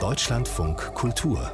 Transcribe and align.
Deutschlandfunk 0.00 0.94
Kultur 0.94 1.52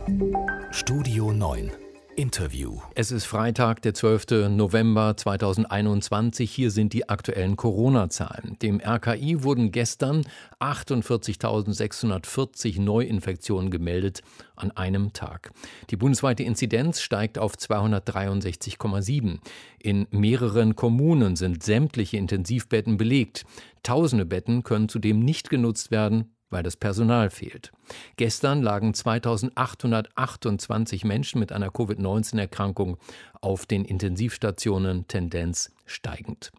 Studio 0.70 1.32
9 1.32 1.72
Interview. 2.16 2.80
Es 2.94 3.12
ist 3.12 3.24
Freitag, 3.24 3.80
der 3.82 3.94
12. 3.94 4.48
November 4.50 5.16
2021. 5.16 6.50
Hier 6.50 6.70
sind 6.70 6.92
die 6.92 7.08
aktuellen 7.08 7.56
Corona-Zahlen. 7.56 8.58
Dem 8.60 8.80
RKI 8.80 9.42
wurden 9.42 9.72
gestern 9.72 10.26
48.640 10.58 12.80
Neuinfektionen 12.80 13.70
gemeldet 13.70 14.22
an 14.56 14.70
einem 14.72 15.12
Tag. 15.12 15.52
Die 15.90 15.96
bundesweite 15.96 16.42
Inzidenz 16.42 17.00
steigt 17.00 17.38
auf 17.38 17.54
263,7. 17.54 19.38
In 19.78 20.08
mehreren 20.10 20.74
Kommunen 20.76 21.36
sind 21.36 21.62
sämtliche 21.62 22.16
Intensivbetten 22.16 22.96
belegt. 22.96 23.44
Tausende 23.82 24.24
Betten 24.26 24.62
können 24.62 24.88
zudem 24.88 25.20
nicht 25.20 25.50
genutzt 25.50 25.90
werden, 25.90 26.34
weil 26.50 26.62
das 26.62 26.76
Personal 26.76 27.30
fehlt. 27.30 27.72
Gestern 28.16 28.62
lagen 28.62 28.92
2828 28.92 31.04
Menschen 31.04 31.38
mit 31.38 31.52
einer 31.52 31.70
Covid-19-Erkrankung 31.70 32.98
auf 33.40 33.66
den 33.66 33.84
Intensivstationen, 33.84 35.08
Tendenz 35.08 35.72
steigend. 35.86 36.52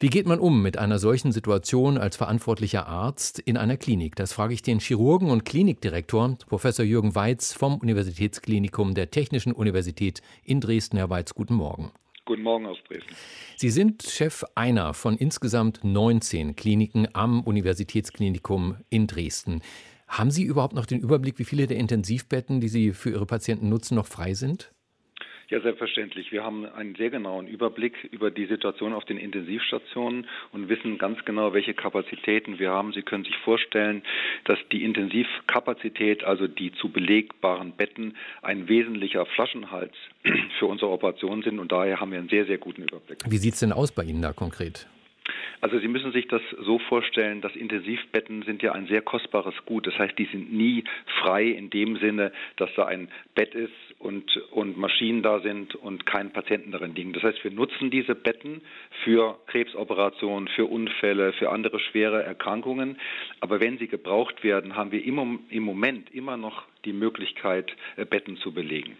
Wie 0.00 0.10
geht 0.10 0.26
man 0.26 0.38
um 0.38 0.60
mit 0.60 0.76
einer 0.76 0.98
solchen 0.98 1.32
Situation 1.32 1.96
als 1.96 2.16
verantwortlicher 2.16 2.86
Arzt 2.86 3.38
in 3.38 3.56
einer 3.56 3.78
Klinik? 3.78 4.16
Das 4.16 4.34
frage 4.34 4.52
ich 4.52 4.60
den 4.60 4.80
Chirurgen 4.80 5.30
und 5.30 5.44
Klinikdirektor 5.44 6.36
Professor 6.46 6.84
Jürgen 6.84 7.14
Weiz 7.14 7.54
vom 7.54 7.78
Universitätsklinikum 7.78 8.94
der 8.94 9.10
Technischen 9.10 9.52
Universität 9.52 10.20
in 10.42 10.60
Dresden. 10.60 10.98
Herr 10.98 11.10
Weiz, 11.10 11.32
guten 11.32 11.54
Morgen. 11.54 11.92
Guten 12.26 12.42
Morgen 12.42 12.64
aus 12.64 12.78
Dresden. 12.88 13.14
Sie 13.56 13.68
sind 13.68 14.02
Chef 14.02 14.44
einer 14.54 14.94
von 14.94 15.18
insgesamt 15.18 15.84
19 15.84 16.56
Kliniken 16.56 17.06
am 17.12 17.42
Universitätsklinikum 17.42 18.78
in 18.88 19.06
Dresden. 19.06 19.60
Haben 20.08 20.30
Sie 20.30 20.44
überhaupt 20.44 20.74
noch 20.74 20.86
den 20.86 21.00
Überblick, 21.00 21.38
wie 21.38 21.44
viele 21.44 21.66
der 21.66 21.76
Intensivbetten, 21.76 22.60
die 22.60 22.68
Sie 22.68 22.92
für 22.92 23.10
Ihre 23.10 23.26
Patienten 23.26 23.68
nutzen, 23.68 23.94
noch 23.94 24.06
frei 24.06 24.32
sind? 24.32 24.73
Ja, 25.50 25.60
selbstverständlich. 25.60 26.32
Wir 26.32 26.42
haben 26.42 26.64
einen 26.66 26.94
sehr 26.94 27.10
genauen 27.10 27.46
Überblick 27.46 28.08
über 28.10 28.30
die 28.30 28.46
Situation 28.46 28.92
auf 28.92 29.04
den 29.04 29.18
Intensivstationen 29.18 30.26
und 30.52 30.68
wissen 30.68 30.98
ganz 30.98 31.24
genau, 31.24 31.52
welche 31.52 31.74
Kapazitäten 31.74 32.58
wir 32.58 32.70
haben. 32.70 32.92
Sie 32.92 33.02
können 33.02 33.24
sich 33.24 33.36
vorstellen, 33.38 34.02
dass 34.44 34.58
die 34.72 34.84
Intensivkapazität, 34.84 36.24
also 36.24 36.46
die 36.46 36.72
zu 36.72 36.88
belegbaren 36.88 37.72
Betten, 37.72 38.16
ein 38.42 38.68
wesentlicher 38.68 39.26
Flaschenhals 39.26 39.94
für 40.58 40.66
unsere 40.66 40.90
Operationen 40.90 41.42
sind 41.42 41.58
und 41.58 41.72
daher 41.72 42.00
haben 42.00 42.10
wir 42.10 42.18
einen 42.18 42.28
sehr, 42.28 42.46
sehr 42.46 42.58
guten 42.58 42.82
Überblick. 42.82 43.18
Wie 43.28 43.38
sieht 43.38 43.54
es 43.54 43.60
denn 43.60 43.72
aus 43.72 43.92
bei 43.92 44.04
Ihnen 44.04 44.22
da 44.22 44.32
konkret? 44.32 44.86
Also 45.60 45.78
Sie 45.78 45.88
müssen 45.88 46.12
sich 46.12 46.28
das 46.28 46.42
so 46.60 46.78
vorstellen, 46.78 47.40
dass 47.40 47.54
Intensivbetten 47.56 48.42
sind 48.42 48.62
ja 48.62 48.72
ein 48.72 48.86
sehr 48.86 49.02
kostbares 49.02 49.54
Gut. 49.66 49.86
Das 49.86 49.98
heißt, 49.98 50.18
die 50.18 50.26
sind 50.26 50.52
nie 50.52 50.84
frei 51.20 51.44
in 51.44 51.70
dem 51.70 51.96
Sinne, 51.98 52.32
dass 52.56 52.70
da 52.74 52.86
ein 52.86 53.08
Bett 53.34 53.54
ist 53.54 53.72
und, 53.98 54.36
und 54.50 54.76
Maschinen 54.76 55.22
da 55.22 55.40
sind 55.40 55.74
und 55.74 56.06
kein 56.06 56.32
Patienten 56.32 56.72
darin 56.72 56.94
liegen. 56.94 57.12
Das 57.12 57.22
heißt, 57.22 57.42
wir 57.42 57.50
nutzen 57.50 57.90
diese 57.90 58.14
Betten 58.14 58.60
für 59.04 59.38
Krebsoperationen, 59.46 60.48
für 60.48 60.66
Unfälle, 60.66 61.32
für 61.32 61.50
andere 61.50 61.80
schwere 61.80 62.22
Erkrankungen. 62.22 62.98
Aber 63.40 63.60
wenn 63.60 63.78
sie 63.78 63.88
gebraucht 63.88 64.44
werden, 64.44 64.76
haben 64.76 64.92
wir 64.92 65.04
im, 65.04 65.40
im 65.48 65.62
Moment 65.62 66.14
immer 66.14 66.36
noch 66.36 66.64
die 66.84 66.92
Möglichkeit, 66.92 67.74
äh, 67.96 68.04
Betten 68.04 68.36
zu 68.36 68.52
belegen. 68.52 68.96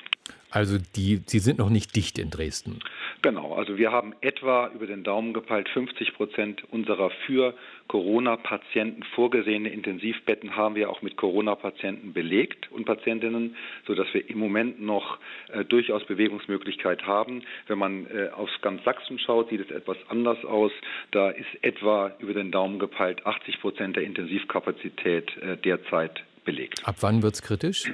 Also 0.54 0.78
die, 0.94 1.20
Sie 1.26 1.40
sind 1.40 1.58
noch 1.58 1.68
nicht 1.68 1.96
dicht 1.96 2.16
in 2.16 2.30
Dresden. 2.30 2.78
Genau, 3.22 3.54
also 3.54 3.76
wir 3.76 3.90
haben 3.90 4.14
etwa 4.20 4.70
über 4.72 4.86
den 4.86 5.02
Daumen 5.02 5.32
gepeilt 5.32 5.68
50 5.68 6.14
Prozent 6.14 6.62
unserer 6.70 7.10
für 7.26 7.54
Corona-Patienten 7.88 9.02
vorgesehene 9.14 9.70
Intensivbetten 9.70 10.54
haben 10.54 10.76
wir 10.76 10.90
auch 10.90 11.02
mit 11.02 11.16
Corona-Patienten 11.16 12.12
belegt 12.12 12.70
und 12.70 12.84
Patientinnen, 12.84 13.56
sodass 13.86 14.06
wir 14.12 14.30
im 14.30 14.38
Moment 14.38 14.80
noch 14.80 15.18
äh, 15.52 15.64
durchaus 15.64 16.04
Bewegungsmöglichkeit 16.04 17.04
haben. 17.04 17.42
Wenn 17.66 17.78
man 17.78 18.06
äh, 18.06 18.28
auf 18.28 18.48
ganz 18.62 18.84
Sachsen 18.84 19.18
schaut, 19.18 19.50
sieht 19.50 19.60
es 19.60 19.70
etwas 19.70 19.96
anders 20.08 20.44
aus. 20.44 20.70
Da 21.10 21.30
ist 21.30 21.48
etwa 21.62 22.12
über 22.20 22.32
den 22.32 22.52
Daumen 22.52 22.78
gepeilt 22.78 23.26
80 23.26 23.60
Prozent 23.60 23.96
der 23.96 24.04
Intensivkapazität 24.04 25.36
äh, 25.38 25.56
derzeit 25.56 26.22
belegt. 26.44 26.86
Ab 26.86 26.96
wann 27.00 27.22
wird 27.22 27.34
es 27.34 27.42
kritisch? 27.42 27.90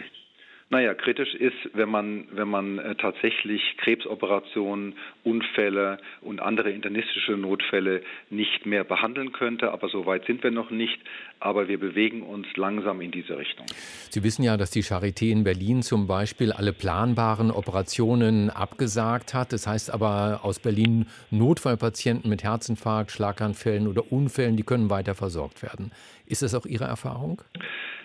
Naja, 0.73 0.95
kritisch 0.95 1.35
ist, 1.35 1.57
wenn 1.75 1.89
man, 1.89 2.29
wenn 2.31 2.49
man 2.49 2.79
äh, 2.79 2.95
tatsächlich 2.95 3.61
Krebsoperationen, 3.79 4.95
Unfälle 5.25 5.99
und 6.21 6.39
andere 6.39 6.71
internistische 6.71 7.33
Notfälle 7.33 8.03
nicht 8.31 8.67
mehr 8.67 8.85
behandeln 8.85 9.33
könnte. 9.33 9.73
Aber 9.73 9.89
so 9.89 10.07
weit 10.07 10.27
sind 10.27 10.45
wir 10.45 10.53
noch 10.53 10.71
nicht. 10.71 10.97
Aber 11.41 11.67
wir 11.67 11.81
bewegen 11.81 12.23
uns 12.23 12.47
langsam 12.55 13.01
in 13.01 13.11
diese 13.11 13.37
Richtung. 13.37 13.67
Sie 14.11 14.23
wissen 14.23 14.45
ja, 14.45 14.57
dass 14.57 14.71
die 14.71 14.85
Charité 14.85 15.33
in 15.33 15.43
Berlin 15.43 15.83
zum 15.83 16.07
Beispiel 16.07 16.53
alle 16.53 16.73
planbaren 16.73 17.51
Operationen 17.51 18.49
abgesagt 18.49 19.35
hat. 19.35 19.53
Das 19.53 19.67
heißt 19.67 19.93
aber 19.93 20.41
aus 20.45 20.61
Berlin 20.61 21.07
Notfallpatienten 21.33 22.31
mit 22.31 22.45
Herzinfarkt, 22.45 23.11
Schlaganfällen 23.11 23.89
oder 23.89 24.13
Unfällen, 24.13 24.57
die 24.57 24.63
können 24.63 24.89
weiter 24.89 25.17
versorgt 25.17 25.65
werden. 25.65 25.91
Ist 26.27 26.43
das 26.43 26.55
auch 26.55 26.65
Ihre 26.65 26.85
Erfahrung? 26.85 27.43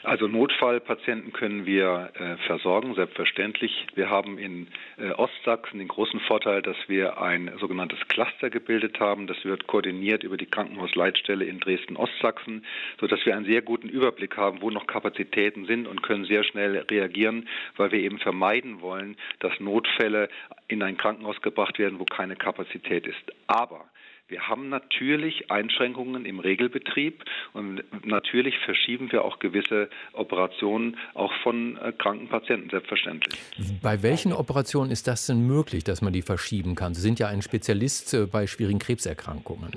Also 0.06 0.28
Notfallpatienten 0.28 1.34
können 1.34 1.66
wir 1.66 2.12
äh, 2.14 2.38
versorgen, 2.46 2.94
selbstverständlich. 2.94 3.88
Wir 3.96 4.10
haben 4.10 4.38
in 4.38 4.68
äh, 4.98 5.10
Ostsachsen 5.12 5.80
den 5.80 5.88
großen 5.88 6.20
Vorteil, 6.22 6.62
dass 6.62 6.78
wir 6.88 7.20
ein 7.20 7.52
sogenanntes 7.60 7.98
Cluster 8.08 8.52
gebildet 8.52 9.00
haben. 9.00 9.26
Das 9.26 9.44
wird 9.44 9.66
koordiniert 9.66 10.24
über 10.24 10.38
die 10.38 10.46
Krankenhausleitstelle 10.46 11.44
in 11.46 11.60
Dresden-Ostsachsen, 11.60 12.66
sodass 13.00 13.26
wir 13.26 13.36
einen 13.36 13.48
sehr 13.48 13.64
guten 13.64 13.90
Überblick 13.90 14.38
haben, 14.38 14.62
wo 14.62 14.70
noch 14.70 14.86
Kapazitäten 14.86 15.66
sind 15.66 15.88
und 15.88 16.04
können 16.04 16.26
sehr 16.26 16.44
schnell 16.44 16.78
reagieren, 16.78 17.50
weil 17.76 17.92
wir 17.92 18.00
eben 18.00 18.20
vermeiden 18.20 18.82
wollen, 18.82 19.18
dass 19.40 19.60
Notfälle 19.60 20.30
in 20.68 20.84
ein 20.84 20.98
Krankenhaus 20.98 21.42
gebracht 21.42 21.80
werden, 21.80 22.00
wo 22.00 22.06
keine 22.06 22.36
Kapazität 22.36 23.08
ist. 23.08 23.34
Aber 23.48 23.86
wir 24.28 24.48
haben 24.48 24.70
natürlich 24.70 25.52
Einschränkungen 25.52 26.26
im 26.26 26.40
Regelbetrieb 26.40 27.24
und 27.54 27.84
natürlich 28.06 28.58
verschieben 28.66 29.12
wir 29.12 29.24
auch 29.24 29.38
gewisse 29.38 29.90
Operationen 30.14 30.98
auch 31.14 31.32
von 31.44 31.78
äh, 31.78 31.92
kranken 31.92 32.28
Patienten, 32.28 32.70
selbstverständlich. 32.72 33.40
Bei 33.84 34.02
welchen 34.02 34.34
Operationen 34.34 34.90
ist 34.90 35.08
das 35.08 35.28
denn 35.28 35.46
möglich, 35.46 35.84
dass 35.84 36.02
man 36.02 36.12
die 36.12 36.24
verschieben 36.24 36.74
kann? 36.74 36.96
Sie 36.96 37.02
sind 37.02 37.20
ja 37.20 37.28
ein 37.28 37.44
Spezialist 37.44 38.14
äh, 38.16 38.26
bei 38.26 38.48
schwierigen 38.48 38.80
Krebserkrankungen. 38.80 39.72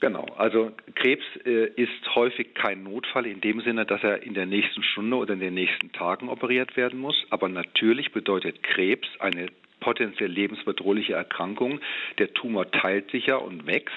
Genau, 0.00 0.26
also 0.36 0.72
Krebs 0.94 1.24
äh, 1.44 1.66
ist 1.76 2.14
häufig 2.14 2.54
kein 2.54 2.82
Notfall 2.82 3.26
in 3.26 3.40
dem 3.40 3.60
Sinne, 3.60 3.86
dass 3.86 4.02
er 4.02 4.22
in 4.22 4.34
der 4.34 4.46
nächsten 4.46 4.82
Stunde 4.82 5.16
oder 5.16 5.34
in 5.34 5.40
den 5.40 5.54
nächsten 5.54 5.92
Tagen 5.92 6.28
operiert 6.28 6.76
werden 6.76 6.98
muss. 6.98 7.16
Aber 7.30 7.48
natürlich 7.48 8.12
bedeutet 8.12 8.62
Krebs 8.62 9.08
eine 9.20 9.48
potenziell 9.80 10.30
lebensbedrohliche 10.30 11.14
Erkrankung. 11.14 11.80
Der 12.18 12.32
Tumor 12.32 12.70
teilt 12.70 13.10
sich 13.10 13.26
ja 13.26 13.36
und 13.36 13.66
wächst. 13.66 13.96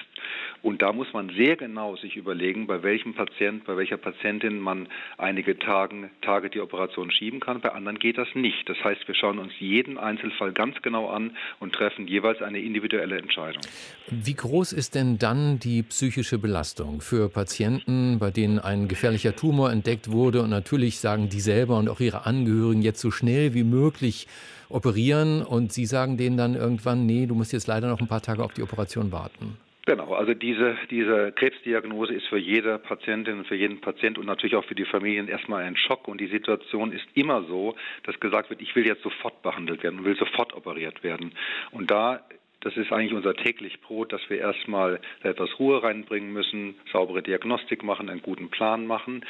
Und 0.62 0.82
da 0.82 0.94
muss 0.94 1.12
man 1.12 1.30
sehr 1.36 1.58
genau 1.58 1.98
sich 1.98 2.16
überlegen, 2.16 2.68
bei 2.68 2.84
welchem 2.84 3.14
Patient, 3.14 3.66
bei 3.66 3.76
welcher 3.76 3.98
Patientin 3.98 4.60
man 4.60 4.88
einige 5.18 5.60
Tage, 5.60 6.10
Tage 6.22 6.50
die 6.50 6.62
Operation 6.62 7.12
schieben 7.12 7.42
kann. 7.42 7.60
Bei 7.60 7.74
anderen 7.74 8.00
geht 8.00 8.18
das 8.18 8.30
nicht. 8.34 8.70
Das 8.70 8.82
heißt, 8.82 9.06
wir 9.06 9.14
schauen 9.14 9.40
uns 9.40 9.52
jeden 9.60 9.98
Einzelfall 9.98 10.54
ganz 10.54 10.82
genau 10.82 11.10
an 11.10 11.36
und 11.60 11.74
treffen 11.74 12.08
jeweils 12.08 12.42
eine 12.42 12.62
individuelle 12.62 13.18
Entscheidung. 13.18 13.62
Wie 14.10 14.34
groß 14.34 14.72
ist 14.72 14.96
denn 14.96 15.20
dann 15.20 15.60
die 15.60 15.84
psychische 15.84 16.40
Belastung 16.40 17.02
für 17.02 17.30
Patienten, 17.30 18.20
bei 18.20 18.32
denen 18.32 18.60
ein 18.60 18.88
gefährlicher 18.88 19.36
Tumor 19.36 19.70
entdeckt 19.70 20.12
wurde? 20.12 20.42
Und 20.44 20.50
natürlich 20.50 21.00
sagen 21.00 21.28
die 21.28 21.42
selber 21.42 21.78
und 21.78 21.90
auch 21.90 22.00
ihre 22.00 22.26
Angehörigen 22.26 22.82
jetzt 22.82 23.02
so 23.02 23.12
schnell 23.12 23.54
wie 23.54 23.66
möglich 23.66 24.28
operieren 24.74 25.42
und 25.42 25.72
Sie 25.72 25.86
sagen 25.86 26.18
denen 26.18 26.38
dann 26.38 26.56
irgendwann, 26.56 27.06
nee, 27.06 27.26
du 27.26 27.36
musst 27.36 27.54
jetzt 27.54 27.68
leider 27.68 27.88
noch 27.88 28.00
ein 28.00 28.08
paar 28.08 28.22
Tage 28.22 28.44
auf 28.44 28.54
die 28.54 28.64
Operation 28.64 29.12
warten. 29.12 29.58
Genau, 29.86 30.14
also 30.14 30.34
diese, 30.34 30.78
diese 30.90 31.34
Krebsdiagnose 31.34 32.14
ist 32.14 32.28
für 32.28 32.38
jede 32.38 32.80
Patientin, 32.80 33.44
für 33.44 33.56
jeden 33.56 33.82
Patient 33.82 34.18
und 34.18 34.26
natürlich 34.26 34.56
auch 34.56 34.64
für 34.64 34.76
die 34.76 34.86
Familien 34.86 35.28
erstmal 35.28 35.64
ein 35.64 35.76
Schock. 35.76 36.08
Und 36.08 36.22
die 36.22 36.28
Situation 36.28 36.94
ist 36.94 37.06
immer 37.16 37.44
so, 37.44 37.76
dass 38.04 38.18
gesagt 38.22 38.50
wird, 38.50 38.62
ich 38.62 38.74
will 38.78 38.86
jetzt 38.86 39.04
sofort 39.04 39.42
behandelt 39.42 39.84
werden 39.84 40.00
und 40.00 40.06
will 40.06 40.16
sofort 40.16 40.54
operiert 40.54 41.04
werden. 41.04 41.34
Und 41.72 41.92
da 41.92 42.22
das 42.64 42.78
ist 42.78 42.94
eigentlich 42.94 43.14
unser 43.14 43.36
täglich 43.36 43.82
Brot, 43.82 44.14
dass 44.14 44.22
wir 44.30 44.38
erstmal 44.38 45.02
etwas 45.22 45.60
Ruhe 45.60 45.84
reinbringen 45.84 46.32
müssen, 46.32 46.76
saubere 46.94 47.22
Diagnostik 47.22 47.84
machen, 47.84 48.10
einen 48.10 48.22
guten 48.22 48.50
Plan 48.50 48.88
machen. 48.88 49.26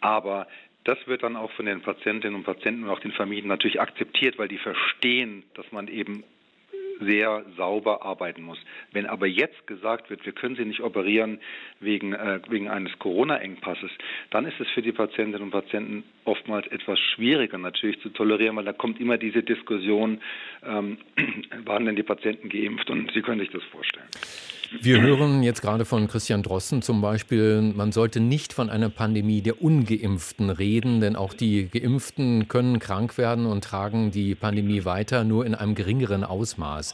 Aber 0.00 0.46
das 0.86 0.98
wird 1.06 1.22
dann 1.24 1.36
auch 1.36 1.50
von 1.52 1.66
den 1.66 1.82
Patientinnen 1.82 2.36
und 2.36 2.44
Patienten 2.44 2.84
und 2.84 2.90
auch 2.90 3.00
den 3.00 3.12
Familien 3.12 3.48
natürlich 3.48 3.80
akzeptiert, 3.80 4.38
weil 4.38 4.48
die 4.48 4.58
verstehen, 4.58 5.42
dass 5.54 5.70
man 5.72 5.88
eben 5.88 6.22
sehr 7.00 7.44
sauber 7.56 8.02
arbeiten 8.02 8.42
muss. 8.42 8.58
Wenn 8.92 9.06
aber 9.06 9.26
jetzt 9.26 9.66
gesagt 9.66 10.10
wird, 10.10 10.24
wir 10.24 10.32
können 10.32 10.56
Sie 10.56 10.64
nicht 10.64 10.80
operieren 10.80 11.40
wegen, 11.80 12.12
äh, 12.12 12.40
wegen 12.48 12.68
eines 12.68 12.98
Corona-Engpasses, 12.98 13.90
dann 14.30 14.46
ist 14.46 14.60
es 14.60 14.68
für 14.68 14.82
die 14.82 14.92
Patientinnen 14.92 15.42
und 15.42 15.50
Patienten 15.50 16.04
oftmals 16.24 16.66
etwas 16.68 16.98
schwieriger 16.98 17.58
natürlich 17.58 18.00
zu 18.00 18.10
tolerieren, 18.10 18.56
weil 18.56 18.64
da 18.64 18.72
kommt 18.72 19.00
immer 19.00 19.18
diese 19.18 19.42
Diskussion, 19.42 20.20
ähm, 20.64 20.98
waren 21.64 21.86
denn 21.86 21.96
die 21.96 22.02
Patienten 22.02 22.48
geimpft? 22.48 22.90
Und 22.90 23.12
Sie 23.12 23.22
können 23.22 23.40
sich 23.40 23.50
das 23.50 23.62
vorstellen. 23.64 24.06
Wir 24.80 25.00
hören 25.00 25.42
jetzt 25.42 25.62
gerade 25.62 25.84
von 25.84 26.08
Christian 26.08 26.42
Drossen 26.42 26.82
zum 26.82 27.00
Beispiel, 27.00 27.62
man 27.62 27.92
sollte 27.92 28.20
nicht 28.20 28.52
von 28.52 28.68
einer 28.68 28.88
Pandemie 28.88 29.40
der 29.40 29.62
Ungeimpften 29.62 30.50
reden, 30.50 31.00
denn 31.00 31.14
auch 31.14 31.34
die 31.34 31.68
Geimpften 31.68 32.48
können 32.48 32.78
krank 32.78 33.16
werden 33.16 33.46
und 33.46 33.62
tragen 33.62 34.10
die 34.10 34.34
Pandemie 34.34 34.84
weiter, 34.84 35.24
nur 35.24 35.46
in 35.46 35.54
einem 35.54 35.74
geringeren 35.74 36.24
Ausmaß. 36.24 36.85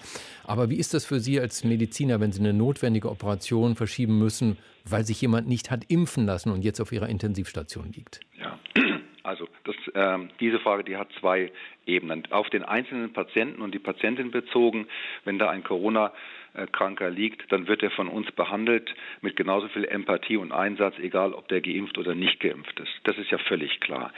Aber 0.44 0.70
wie 0.70 0.76
ist 0.76 0.94
das 0.94 1.04
für 1.04 1.20
Sie 1.20 1.40
als 1.40 1.64
Mediziner, 1.64 2.20
wenn 2.20 2.32
Sie 2.32 2.40
eine 2.40 2.52
notwendige 2.52 3.10
Operation 3.10 3.74
verschieben 3.74 4.18
müssen, 4.18 4.58
weil 4.84 5.04
sich 5.04 5.20
jemand 5.20 5.48
nicht 5.48 5.70
hat 5.70 5.84
impfen 5.88 6.26
lassen 6.26 6.50
und 6.50 6.62
jetzt 6.64 6.80
auf 6.80 6.92
Ihrer 6.92 7.08
Intensivstation 7.08 7.92
liegt? 7.92 8.20
Ja. 8.38 8.58
Also 9.24 9.46
das, 9.62 9.76
äh, 9.94 10.18
diese 10.40 10.58
Frage, 10.58 10.82
die 10.82 10.96
hat 10.96 11.06
zwei 11.20 11.52
Ebenen. 11.86 12.24
Auf 12.32 12.50
den 12.50 12.64
einzelnen 12.64 13.12
Patienten 13.12 13.62
und 13.62 13.72
die 13.72 13.78
Patientin 13.78 14.32
bezogen, 14.32 14.88
wenn 15.24 15.38
da 15.38 15.48
ein 15.48 15.62
Corona 15.62 16.12
Kranker 16.72 17.10
liegt, 17.10 17.50
dann 17.50 17.66
wird 17.66 17.82
er 17.82 17.90
von 17.90 18.08
uns 18.08 18.30
behandelt 18.32 18.94
mit 19.20 19.36
genauso 19.36 19.68
viel 19.68 19.84
Empathie 19.84 20.36
und 20.36 20.52
Einsatz, 20.52 20.94
egal 20.98 21.32
ob 21.32 21.48
der 21.48 21.60
geimpft 21.60 21.98
oder 21.98 22.14
nicht 22.14 22.40
geimpft 22.40 22.78
ist. 22.80 22.92
Das 23.04 23.16
ist 23.16 23.30
ja 23.30 23.38
völlig 23.38 23.80
klar. 23.80 24.12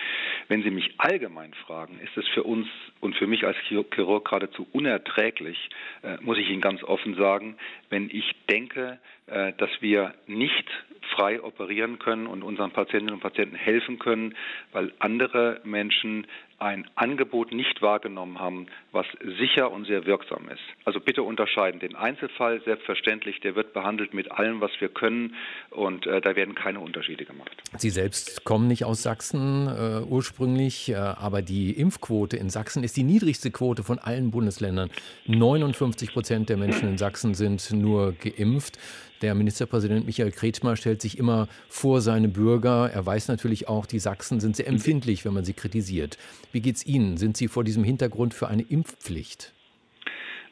Wenn 0.49 0.63
Sie 0.63 0.71
mich 0.71 0.95
allgemein 0.99 1.55
fragen, 1.55 2.01
ist 2.01 2.17
es 2.17 2.27
für 2.29 2.43
uns 2.43 2.67
und 3.01 3.15
für 3.17 3.27
mich 3.27 3.47
als 3.47 3.57
Chirurg 3.69 3.95
geradezu 4.25 4.67
unerträglich, 4.73 5.69
äh, 6.03 6.17
muss 6.21 6.39
ich 6.39 6.49
Ihnen 6.49 6.61
ganz 6.61 6.83
offen 6.83 7.15
sagen, 7.15 7.57
wenn 7.91 8.11
ich 8.11 8.35
denke, 8.51 8.99
äh, 9.27 9.53
dass 9.57 9.71
wir 9.81 10.15
nicht 10.27 10.69
frei 11.15 11.43
operieren 11.43 11.99
können 11.99 12.27
und 12.27 12.43
unseren 12.43 12.71
Patientinnen 12.71 13.15
und 13.15 13.21
Patienten 13.21 13.57
helfen 13.57 13.99
können, 13.99 14.35
weil 14.73 14.93
andere 14.99 15.61
Menschen 15.65 16.27
ein 16.65 16.87
Angebot 16.95 17.53
nicht 17.53 17.83
wahrgenommen 17.83 18.41
haben, 18.41 18.67
was 18.91 19.05
sicher 19.39 19.71
und 19.71 19.87
sehr 19.87 20.07
wirksam 20.07 20.49
ist. 20.49 20.63
Also 20.87 20.99
bitte 20.99 21.23
unterscheiden. 21.23 21.79
Den 21.79 21.95
Einzelfall, 21.95 22.63
selbstverständlich, 22.65 23.41
der 23.41 23.55
wird 23.55 23.75
behandelt 23.75 24.15
mit 24.15 24.33
allem, 24.33 24.63
was 24.63 24.71
wir 24.81 24.89
können 24.89 25.35
und 25.71 26.07
äh, 26.07 26.23
da 26.23 26.35
werden 26.37 26.55
keine 26.55 26.81
Unterschiede 26.81 27.27
gemacht. 27.27 27.53
Sie 27.77 27.91
selbst 27.91 28.45
kommen 28.45 28.67
nicht 28.67 28.85
aus 28.85 29.03
Sachsen 29.03 29.67
äh, 29.67 30.01
ursprünglich, 30.09 30.89
äh, 30.89 30.95
aber 30.95 31.43
die 31.43 31.73
Impfquote 31.73 32.39
in 32.39 32.49
Sachsen 32.49 32.83
ist 32.83 32.97
die 32.97 33.05
niedrigste 33.05 33.51
Quote 33.51 33.83
von 33.83 33.99
allen 33.99 34.31
Bundesländern. 34.31 34.91
59 35.27 36.15
Prozent 36.15 36.49
der 36.49 36.57
Menschen 36.57 36.89
in 36.89 36.99
Sachsen 36.99 37.35
sind 37.35 37.73
nur 37.73 38.13
geimpft. 38.13 38.79
Der 39.25 39.35
Ministerpräsident 39.35 40.05
Michael 40.05 40.33
Kretschmer 40.33 40.77
stellt 40.77 41.01
sich 41.01 41.19
immer 41.19 41.49
vor 41.69 42.03
seine 42.03 42.29
Bürger. 42.29 42.91
Er 42.93 43.07
weiß 43.07 43.29
natürlich 43.29 43.69
auch, 43.69 43.87
die 43.87 43.99
Sachsen 43.99 44.39
sind 44.39 44.57
sehr 44.57 44.67
empfindlich, 44.67 45.25
wenn 45.25 45.33
man 45.33 45.45
sie 45.45 45.55
kritisiert. 45.55 46.19
Wie 46.55 46.61
geht 46.61 46.77
es 46.77 46.87
Ihnen? 46.87 47.17
Sind 47.17 47.37
Sie 47.37 47.49
vor 47.49 47.65
diesem 47.65 47.83
Hintergrund 47.83 48.33
für 48.33 48.47
eine 48.47 48.63
Impfpflicht? 48.63 49.53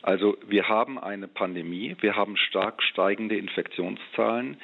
Also 0.02 0.36
wir 0.48 0.68
haben 0.68 0.98
eine 0.98 1.28
Pandemie, 1.28 1.96
wir 2.00 2.16
haben 2.16 2.36
stark 2.36 2.82
steigende 2.82 3.36
Infektionszahlen. 3.36 4.56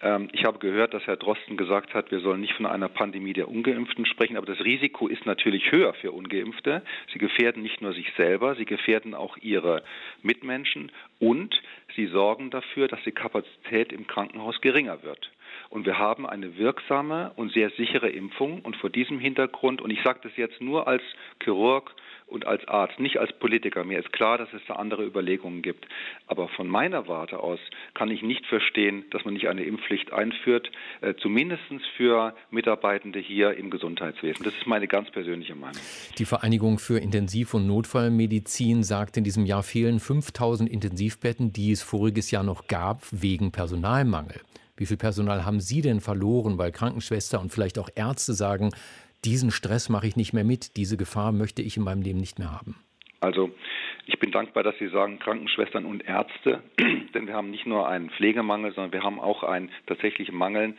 Ähm, 0.00 0.28
ich 0.32 0.44
habe 0.44 0.58
gehört, 0.58 0.92
dass 0.92 1.06
Herr 1.06 1.16
Drosten 1.16 1.56
gesagt 1.56 1.94
hat, 1.94 2.10
wir 2.10 2.18
sollen 2.18 2.40
nicht 2.40 2.54
von 2.54 2.66
einer 2.66 2.88
Pandemie 2.88 3.32
der 3.32 3.48
Ungeimpften 3.48 4.06
sprechen, 4.06 4.36
aber 4.36 4.46
das 4.46 4.58
Risiko 4.64 5.06
ist 5.06 5.24
natürlich 5.24 5.70
höher 5.70 5.94
für 5.94 6.10
Ungeimpfte. 6.10 6.82
Sie 7.12 7.20
gefährden 7.20 7.62
nicht 7.62 7.80
nur 7.80 7.92
sich 7.92 8.12
selber, 8.16 8.56
sie 8.56 8.64
gefährden 8.64 9.14
auch 9.14 9.36
ihre 9.36 9.84
Mitmenschen 10.22 10.90
und 11.20 11.54
sie 11.94 12.06
sorgen 12.06 12.50
dafür, 12.50 12.88
dass 12.88 12.98
die 13.04 13.12
Kapazität 13.12 13.92
im 13.92 14.08
Krankenhaus 14.08 14.60
geringer 14.60 15.04
wird. 15.04 15.30
Und 15.70 15.86
wir 15.86 15.98
haben 15.98 16.26
eine 16.26 16.56
wirksame 16.56 17.32
und 17.36 17.52
sehr 17.52 17.70
sichere 17.70 18.08
Impfung. 18.08 18.60
Und 18.60 18.76
vor 18.76 18.90
diesem 18.90 19.18
Hintergrund, 19.18 19.80
und 19.80 19.90
ich 19.90 20.02
sage 20.02 20.20
das 20.22 20.36
jetzt 20.36 20.60
nur 20.60 20.86
als 20.86 21.02
Chirurg 21.42 21.94
und 22.32 22.46
als 22.46 22.66
Arzt, 22.66 22.98
nicht 22.98 23.18
als 23.18 23.32
Politiker. 23.34 23.84
Mir 23.84 23.98
ist 23.98 24.12
klar, 24.12 24.38
dass 24.38 24.52
es 24.52 24.62
da 24.66 24.74
andere 24.74 25.04
Überlegungen 25.04 25.62
gibt. 25.62 25.86
Aber 26.26 26.48
von 26.48 26.66
meiner 26.66 27.06
Warte 27.06 27.38
aus 27.40 27.60
kann 27.94 28.10
ich 28.10 28.22
nicht 28.22 28.46
verstehen, 28.46 29.04
dass 29.10 29.24
man 29.24 29.34
nicht 29.34 29.48
eine 29.48 29.62
Impfpflicht 29.62 30.12
einführt, 30.12 30.70
äh, 31.02 31.14
zumindest 31.14 31.62
für 31.96 32.34
Mitarbeitende 32.50 33.18
hier 33.18 33.54
im 33.56 33.70
Gesundheitswesen. 33.70 34.44
Das 34.44 34.54
ist 34.54 34.66
meine 34.66 34.88
ganz 34.88 35.10
persönliche 35.10 35.54
Meinung. 35.54 35.80
Die 36.18 36.24
Vereinigung 36.24 36.78
für 36.78 36.98
Intensiv- 36.98 37.54
und 37.54 37.66
Notfallmedizin 37.66 38.82
sagt, 38.82 39.16
in 39.16 39.24
diesem 39.24 39.44
Jahr 39.46 39.62
fehlen 39.62 40.00
5000 40.00 40.68
Intensivbetten, 40.68 41.52
die 41.52 41.72
es 41.72 41.82
voriges 41.82 42.30
Jahr 42.30 42.42
noch 42.42 42.66
gab, 42.66 43.02
wegen 43.10 43.52
Personalmangel. 43.52 44.40
Wie 44.82 44.86
viel 44.86 44.96
Personal 44.96 45.44
haben 45.44 45.60
Sie 45.60 45.80
denn 45.80 46.00
verloren, 46.00 46.58
weil 46.58 46.72
Krankenschwester 46.72 47.40
und 47.40 47.52
vielleicht 47.52 47.78
auch 47.78 47.88
Ärzte 47.94 48.32
sagen, 48.32 48.70
diesen 49.24 49.52
Stress 49.52 49.88
mache 49.88 50.08
ich 50.08 50.16
nicht 50.16 50.32
mehr 50.32 50.42
mit, 50.42 50.76
diese 50.76 50.96
Gefahr 50.96 51.30
möchte 51.30 51.62
ich 51.62 51.76
in 51.76 51.84
meinem 51.84 52.02
Leben 52.02 52.18
nicht 52.18 52.40
mehr 52.40 52.50
haben? 52.50 52.74
Also 53.20 53.52
ich 54.06 54.18
bin 54.18 54.32
dankbar, 54.32 54.64
dass 54.64 54.76
Sie 54.80 54.88
sagen 54.88 55.20
Krankenschwestern 55.20 55.84
und 55.84 56.04
Ärzte, 56.04 56.64
denn 57.14 57.28
wir 57.28 57.34
haben 57.34 57.52
nicht 57.52 57.64
nur 57.64 57.88
einen 57.88 58.10
Pflegemangel, 58.10 58.74
sondern 58.74 58.92
wir 58.92 59.04
haben 59.04 59.20
auch 59.20 59.44
einen 59.44 59.70
tatsächlichen 59.86 60.34
Mangel 60.34 60.74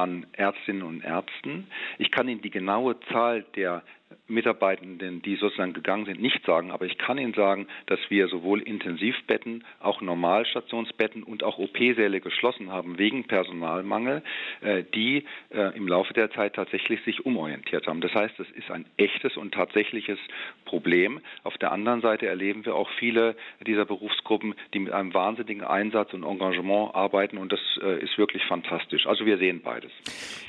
an 0.00 0.26
Ärztinnen 0.32 0.82
und 0.82 1.04
Ärzten. 1.04 1.66
Ich 1.98 2.10
kann 2.10 2.26
Ihnen 2.26 2.40
die 2.40 2.50
genaue 2.50 2.98
Zahl 3.12 3.44
der 3.54 3.82
Mitarbeitenden, 4.26 5.22
die 5.22 5.36
sozusagen 5.36 5.72
gegangen 5.72 6.06
sind, 6.06 6.20
nicht 6.20 6.44
sagen, 6.46 6.70
aber 6.70 6.86
ich 6.86 6.98
kann 6.98 7.18
Ihnen 7.18 7.34
sagen, 7.34 7.66
dass 7.86 7.98
wir 8.08 8.28
sowohl 8.28 8.62
Intensivbetten, 8.62 9.64
auch 9.80 10.00
Normalstationsbetten 10.00 11.22
und 11.22 11.42
auch 11.42 11.58
OP-Säle 11.58 12.20
geschlossen 12.20 12.70
haben 12.70 12.98
wegen 12.98 13.24
Personalmangel, 13.24 14.22
äh, 14.60 14.84
die 14.94 15.24
äh, 15.50 15.76
im 15.76 15.86
Laufe 15.88 16.14
der 16.14 16.30
Zeit 16.30 16.54
tatsächlich 16.54 17.02
sich 17.02 17.26
umorientiert 17.26 17.86
haben. 17.86 18.00
Das 18.00 18.14
heißt, 18.14 18.38
es 18.40 18.50
ist 18.50 18.70
ein 18.70 18.86
echtes 18.96 19.36
und 19.36 19.52
tatsächliches 19.52 20.18
Problem. 20.64 21.20
Auf 21.42 21.58
der 21.58 21.72
anderen 21.72 22.00
Seite 22.00 22.26
erleben 22.26 22.64
wir 22.64 22.74
auch 22.76 22.90
viele 22.98 23.36
dieser 23.66 23.84
Berufsgruppen, 23.84 24.54
die 24.74 24.78
mit 24.78 24.92
einem 24.92 25.12
wahnsinnigen 25.12 25.64
Einsatz 25.64 26.12
und 26.14 26.24
Engagement 26.24 26.94
arbeiten 26.94 27.36
und 27.36 27.52
das 27.52 27.60
äh, 27.82 28.02
ist 28.02 28.16
wirklich 28.16 28.44
fantastisch. 28.44 29.06
Also 29.06 29.26
wir 29.26 29.38
sehen 29.38 29.60
beides. 29.62 29.89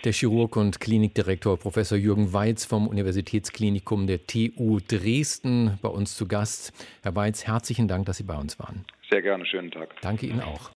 Der 0.04 0.14
Chirurg 0.14 0.56
und 0.56 0.80
Klinikdirektor 0.80 1.58
Professor 1.58 1.98
Jürgen 1.98 2.34
Weiz 2.34 2.66
vom 2.66 2.88
Universitätsklinikum 2.88 3.62
Klinikum 3.62 4.08
der 4.08 4.26
TU 4.26 4.80
Dresden 4.80 5.78
bei 5.82 5.90
uns 5.90 6.16
zu 6.16 6.28
Gast. 6.28 6.74
Herr 7.04 7.16
Weiz, 7.16 7.46
herzlichen 7.46 7.88
Dank, 7.88 8.06
dass 8.06 8.18
Sie 8.18 8.24
bei 8.24 8.36
uns 8.36 8.60
waren. 8.60 8.86
Sehr 9.10 9.22
gerne, 9.22 9.46
schönen 9.46 9.72
Tag. 9.72 9.96
Danke 10.02 10.26
Ihnen 10.26 10.42
auch. 10.42 10.72